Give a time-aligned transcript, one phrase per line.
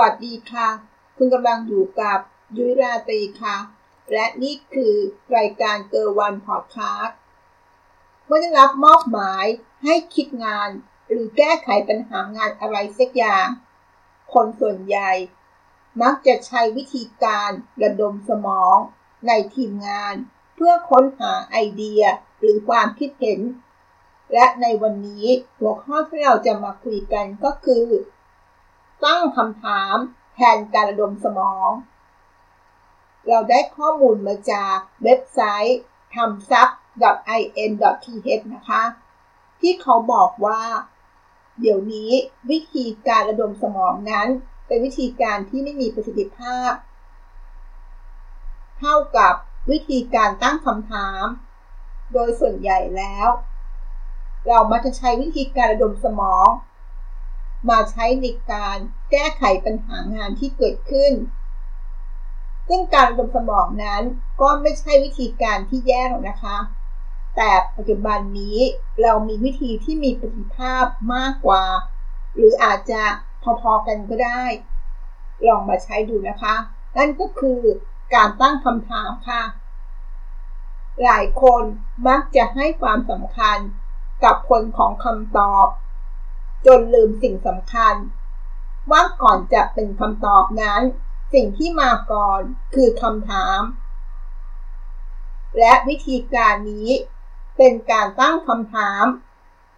[0.00, 0.68] วัสดีค่ะ
[1.16, 2.18] คุณกำลังอยู่กับ
[2.56, 3.56] ยุยราตรีค่ะ
[4.12, 4.94] และนี่คือ
[5.36, 7.16] รายการเกอร์วันพอดคาสต์
[8.26, 9.44] เมื่อได้รับมอบหมาย
[9.84, 10.68] ให้คิดงาน
[11.08, 13.46] หรือแก้ไขปัญหางานอะไรสักอย่าง
[14.32, 15.12] คนส่วนใหญ่
[16.02, 17.50] มักจะใช้วิธีการ
[17.82, 18.76] ระดมสมอง
[19.26, 20.14] ในทีมงาน
[20.54, 22.02] เพื่อค้นหาไอเดีย
[22.40, 23.40] หรือความคิดเห็น
[24.32, 25.26] และในวันนี้
[25.58, 27.86] หัวข้อที่เราจะมาคุยกันก็คือ
[29.04, 29.96] ตั้งคำถาม
[30.34, 31.70] แทนการระดมสมอง
[33.28, 35.80] เราได้ข้อมูลมาจากเว็บไซต์
[36.14, 36.70] ทำซัก
[37.64, 38.82] in.th นะคะ
[39.60, 40.62] ที่เขาบอกว่า
[41.60, 42.10] เดี๋ยวนี้
[42.50, 44.28] วิธีการระดมสมองนั้น
[44.66, 46.72] เป็นวิธีการที่ไม่มีประสิทธิภาพ
[48.78, 49.34] เท่ากับ
[49.70, 51.24] วิธีการตั้งคำถาม
[52.12, 53.28] โดยส่วนใหญ่แล้ว
[54.48, 56.48] เรามักจะใช้วิธีการระดมสมอง
[57.68, 58.76] มาใช้ในการ
[59.10, 61.12] แก้ไขปัญหางานที่เกิดขึ้น
[62.68, 64.02] ซึ่งการระดมสมองนั้น
[64.40, 66.56] ก็ไม่ใช่วิธีการที่แย่หรอกนะคะ
[67.36, 68.58] แต่ปัจจุบันนี้
[69.02, 71.64] เรามีวิธีที่มีประสิทธิภาพมากกว่า
[72.34, 73.02] หรืออาจจะ
[73.42, 74.44] พอๆกันก็ได้
[75.46, 76.54] ลองมาใช้ดูนะคะ
[76.96, 77.60] นั่นก็คือ
[78.14, 79.42] การตั้งคำถามค่ะ
[81.02, 81.62] หลายคน
[82.08, 83.58] มักจะให้ความสำคัญ
[84.24, 85.66] กับผลของคำตอบ
[86.66, 87.94] จนลืมสิ่งสำคัญ
[88.90, 90.82] ว่าก่อนจะเป็นคำตอบนั้น
[91.34, 92.40] สิ่งที่มาก่อน
[92.74, 93.60] คือคำถาม
[95.58, 96.88] และวิธีการนี้
[97.56, 99.04] เป็นการตั้งคำถาม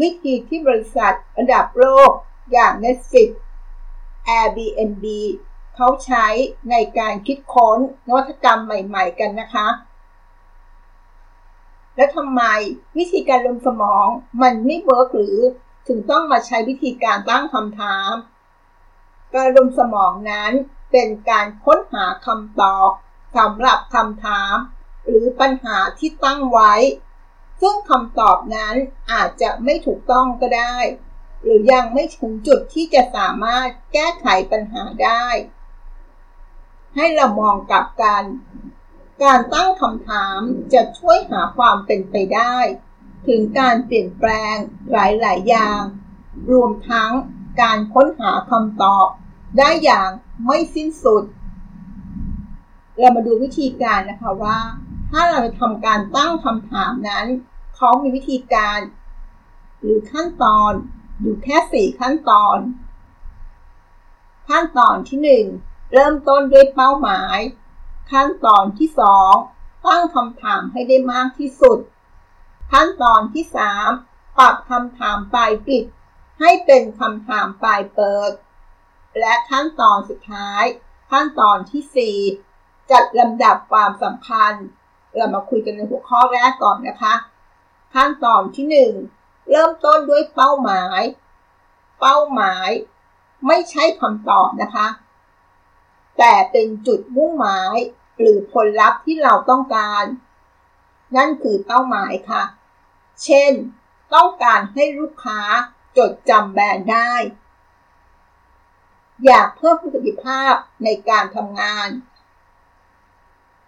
[0.00, 2.10] วิธีที่บริษัทระดับโลก
[2.52, 3.28] อย่าง Netflix
[4.38, 5.04] Airbnb
[5.76, 6.26] เขาใช้
[6.70, 9.68] ในการคิดค้นนวัตกรรมใหม่ๆกันนะคะ
[11.96, 12.42] และทำไม
[12.96, 14.06] วิธีการลงสมอง
[14.42, 15.38] มันไม่เวิร์กหรือ
[15.86, 18.12] ถึงต้องมาใช้วิธีการตั้งคำถาม
[19.34, 20.52] การดมสมองนั้น
[20.92, 22.90] เป็นการค้นหาคำตอบ
[23.36, 24.54] สำหรับคำถาม
[25.06, 26.74] หรือปัญหาที่ตั้งไว้
[27.60, 28.74] ซึ่งคำตอบนั้น
[29.12, 30.76] อาจจะไม่ถูกต้องก็ได้
[31.42, 35.26] หรือยังไม่ถึงจุดที่จะสามารถแก้ไขปัญหาได้
[36.96, 38.24] ให้เรามองกลับกัน
[39.22, 40.38] การตั้งคำถาม
[40.72, 42.56] จะช่วยหาความเป็นไปได้
[43.26, 44.56] ถึงการเปลี่ยนแปลง
[44.92, 44.96] ห
[45.26, 45.80] ลาย ๆ อย่าง
[46.52, 47.10] รวมทั้ง
[47.60, 49.06] การค้นหาคำตอบ
[49.58, 50.08] ได้อย่าง
[50.44, 51.24] ไม่สิ้นสุด
[52.98, 54.58] เรามาดูวิธีการนะคะว่า
[55.10, 57.26] ถ้าเราทำการตั้งคำถามนั้น
[57.76, 58.78] เขามีวิธีการ
[59.80, 60.72] หรือขั้นตอน
[61.20, 62.58] อยู่แค่ 4 ขั้นตอน
[64.48, 67.38] ขั้นตอนที่ 1 เริ่มต้นด้วยเป้าหมาย
[68.10, 68.88] ขั้นตอนที่
[69.36, 71.78] 2 ตั้งคำถามให้ได้มากที่สุด
[72.72, 73.44] ขั้นตอนที่
[73.90, 75.84] 3 ปรับคำถามปลายปิด
[76.40, 78.32] ให้เป็นคำถามปลายเปิด
[79.20, 80.64] และขั้นตอนสุดท้าย
[81.10, 82.16] ขั้นตอนที่
[82.50, 84.52] 4 จัดลำดับความสำคัญ
[85.16, 87.14] เรามาคุยกันในหัวข้อแรกก่อนนะคะ
[87.94, 88.66] ขั้นตอนที่
[89.08, 91.00] 1 เริ่มต้นด้วยเป้าหมาย
[92.00, 92.68] เป้าหมาย
[93.46, 94.88] ไม่ใช่คำตอบนะคะ
[96.18, 97.76] แต่เป็นจุดมุ่งหมาย
[98.18, 100.04] หรือผลลัพธ์ที่เราต้องการ
[101.16, 102.42] นั่นคือเป้าหมายค่ะ
[103.24, 103.52] เช่น
[104.14, 105.40] ต้องการให้ลูกค้า
[105.96, 107.12] จดจำแบรนด์ได้
[109.24, 110.54] อยากเพิ่มประสิทธิภาพ
[110.84, 111.88] ในการทำงาน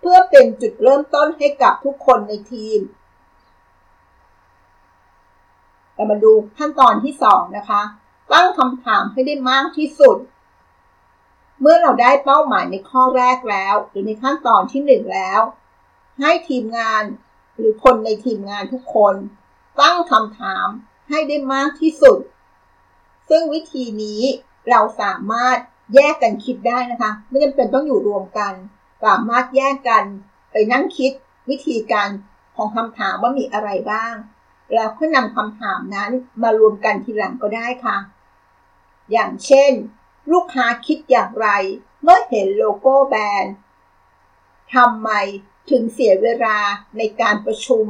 [0.00, 2.80] เพื่อเป็นจุดเริ่มต้นให้กับทุกคนในทีม
[5.94, 7.82] เรามาดูขั้นตอนที่ 2 นะคะ
[8.32, 10.18] ตั้งคำถามให้ได้มากที่สุด
[11.60, 15.40] เมื่อเราได้เป้าหมายในข้อแรกแล้ว หรือในขั้นตอนที่ 1 แล้ว
[16.20, 17.02] ให้ทีมงาน
[17.56, 19.14] หรือคนในทีมงานทุกคน
[19.80, 20.66] ตั้งคำถาม
[21.08, 22.18] ให้ได้มากที่สุด
[23.28, 24.22] ซึ่งวิธีนี้
[24.70, 25.58] เราสามารถ
[25.94, 28.52] แยกกันคิดได้นะคะ ไม่จำเป็นต้องอยู่รวมกัน
[29.04, 30.04] สามารถแยกกัน
[30.52, 31.12] ไปนั่งคิด
[31.50, 32.08] วิธีการ
[32.56, 34.14] ของคำถามว่ามีอะไรบ้าง
[34.74, 36.10] แล้วค่อนำคำถามนั้น
[36.42, 37.98] มารวมกันทีหลังก็ได้ค่ะ
[39.12, 39.72] อย่างเช่น
[40.32, 41.48] ลูกค้าคิดอย่างไร
[42.02, 43.54] เมื่อเห็นโลโก้แบรนด์
[44.74, 45.10] ทำไม
[45.70, 46.58] ถึงเสียเวลา
[46.98, 47.84] ในการประชุม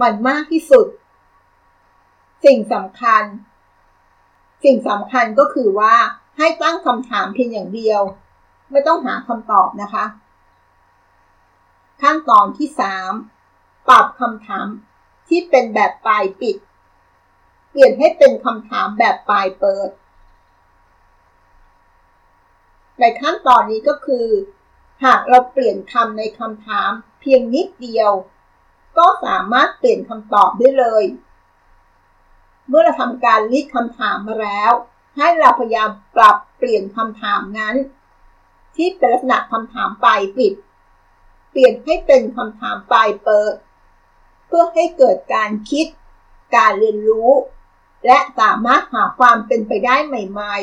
[0.00, 0.86] มันมากที่สุด
[2.44, 3.24] สิ่งสำคัญ
[4.64, 5.94] สิ่งสำคัญก็คือว่า
[6.38, 8.02] ให้ตั้งคำถามเพียงอย่างเดียว
[8.70, 10.04] ไม่ต้องหาคำตอบนะคะ
[12.02, 12.68] ขั้นตอนที่
[13.28, 14.66] 3 ปรับคำถาม
[15.28, 16.56] ที่เป็นแบบปลายปิด
[17.70, 19.88] เปลี่ยนให้เป็นคำถามแบบปลายเปิด
[23.00, 24.26] ในขั้นตอนนี้ก็คือ
[25.04, 26.90] หากเราเปลี่ยนคำในคำถาม
[27.20, 28.12] เพียงนิดเดียว
[28.98, 31.04] ก็สามารถเปลี่ยนคำตอบได้เลย
[32.68, 34.72] เมื่อเราทำการลิดคำถามมาแล้ว
[35.16, 37.76] ให้เราพยายามปรับเปลี่ยนคำถามนั้น
[38.76, 40.54] ที่เป็นลักษณะคำถามปลายปิด
[41.50, 43.54] เปลี่ยนให้เป็นคำถามปลายเปิด
[44.46, 45.86] เพื่อให้เกิดการคิด
[46.56, 47.32] การเรียนรู้
[48.06, 50.56] และสามารถหาความเป็นไปได้ใหม่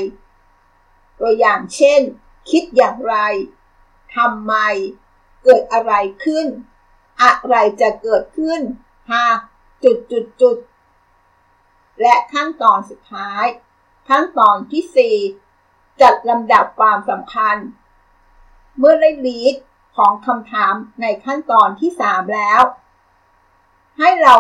[0.56, 2.02] ๆ ตัวอย่างเช่น
[2.50, 3.16] คิดอย่างไร
[4.16, 4.54] ทำไม
[5.44, 5.94] เกิดอะไร
[6.26, 6.48] ขึ้น
[7.22, 8.62] อะไรจะเกิดขึ้น
[9.12, 9.38] หาก
[9.84, 10.58] จุดจุดจุด
[12.02, 13.46] และขั้นตอนสุดท้าย
[14.10, 15.18] ขั้นตอนที่
[15.60, 17.56] 4 จัดลำดับความสำคัญ
[18.78, 19.56] เมื่อได้ลีด
[19.98, 22.62] ของคำถามในขั้นตอนที่ 3 แล้ว
[24.00, 24.38] ให้เรา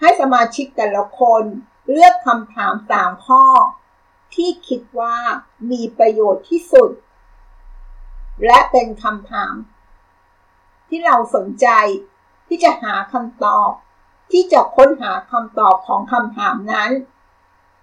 [0.00, 1.42] ให้สมาชิกแต่ละคน
[1.90, 3.44] เลือกคำถาม 3 ข้อ
[4.34, 5.16] ที่คิดว่า
[5.70, 6.90] มีประโยชน์ที่สุด
[8.44, 9.54] และเป็นคำถาม
[10.88, 11.68] ที่เราสนใจ
[12.46, 13.70] ที่จะหาคำตอบ
[14.32, 16.90] ที่จะค้นหาคำตอบของคำถามนั้น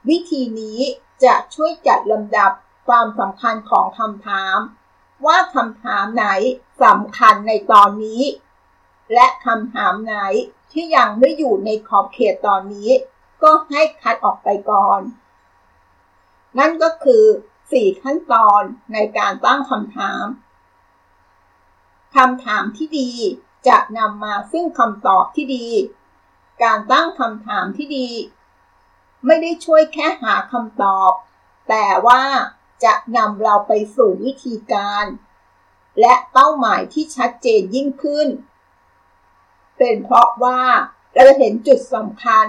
[0.09, 0.79] วิธีนี้
[1.23, 2.51] จะช่วยจัดลำดับ
[2.87, 4.57] ความสำคัญของคำถาม
[5.25, 6.27] ว่าคำถามไหน
[6.83, 8.21] สำคัญในตอนนี้
[9.13, 10.15] และคำถามไหน
[10.71, 12.89] ที่ยังไม่อยู่ในขอบเขตตอนนี้
[13.43, 15.01] ก็ให้คัดออกไปก่อน
[16.59, 17.25] นั่นก็คือ
[17.71, 18.61] 4 ขั้นตอน
[18.93, 20.25] ในการตั้งคำถาม
[22.15, 23.11] คำถามที่ดี
[23.67, 25.67] จะนำมาซึ่งคำตอบที่ดี
[26.63, 28.09] การตั้งคำถามที่ดี
[29.25, 31.11] ไม่ได้ช่วยแค่หาคำตอบ
[31.69, 32.23] แต่ว่า
[32.83, 35.05] จะนำเราไปสู่วิธีการ
[35.99, 38.27] และเป้าหมายที่ชัดเจนยิ่งขึ้น
[39.77, 40.61] เป็นเพราะว่า
[41.13, 42.47] เราจะเห็นจุดสำคัญ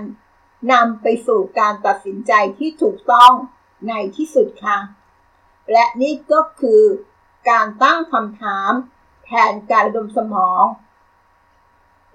[0.72, 3.32] นำไปสู่การตัดสินใจที่ถูกต้อง
[3.88, 4.78] ในที่สุดค่ะ
[5.72, 6.82] และนี่ก็คือ
[7.50, 8.72] การตั้งคำถาม
[9.24, 10.64] แทนการระดมสมอง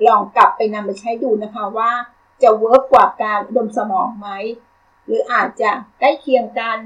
[0.08, 1.92] ลองกลับไปนำไปใช้ดูนะคะว่า
[2.42, 4.28] จะ work กว่าการระดมสมองไหม
[5.06, 6.78] หรืออาจจะใกล้เคียงกัน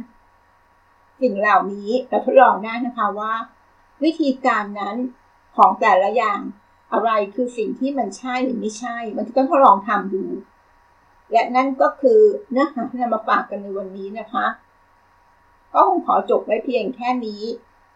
[1.21, 3.33] สิ่งเหล่านี้เราทดลองได้นะคะว่า
[4.03, 4.95] วิธีการนั้น
[5.55, 6.39] ของแต่ละอย่าง
[6.93, 10.23] อะไรคือสิ่งที่มันใช่หรือไม่ใช่ มันต้องทดลองทำดู
[11.31, 12.19] และนั่นก็คือ
[12.51, 14.45] เนื้อหาที่นำมาฝากกันในวันนี้นะคะ
[15.73, 17.43] ก็คงขอจบไว้เพียงแค่นี้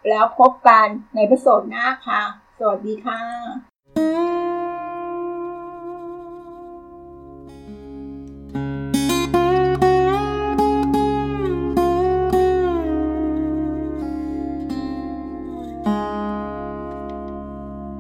[0.09, 2.21] แล้วพบกันในประสดหน้าค่ะ
[2.59, 3.76] สวัสดีค่ะ